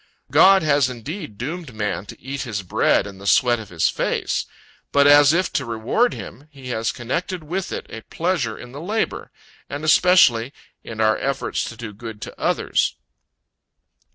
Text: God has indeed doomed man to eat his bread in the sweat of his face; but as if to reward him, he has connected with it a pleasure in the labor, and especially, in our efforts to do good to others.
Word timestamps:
God 0.31 0.63
has 0.63 0.89
indeed 0.89 1.37
doomed 1.37 1.75
man 1.75 2.07
to 2.07 2.19
eat 2.19 2.41
his 2.41 2.63
bread 2.63 3.05
in 3.05 3.19
the 3.19 3.27
sweat 3.27 3.59
of 3.59 3.69
his 3.69 3.87
face; 3.87 4.45
but 4.91 5.05
as 5.05 5.31
if 5.31 5.53
to 5.53 5.63
reward 5.63 6.15
him, 6.15 6.47
he 6.49 6.69
has 6.69 6.91
connected 6.91 7.43
with 7.43 7.71
it 7.71 7.85
a 7.87 8.01
pleasure 8.01 8.57
in 8.57 8.71
the 8.71 8.81
labor, 8.81 9.29
and 9.69 9.83
especially, 9.85 10.53
in 10.83 10.99
our 11.01 11.17
efforts 11.19 11.63
to 11.65 11.77
do 11.77 11.93
good 11.93 12.19
to 12.23 12.39
others. 12.39 12.95